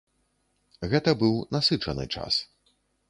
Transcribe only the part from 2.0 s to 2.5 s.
час.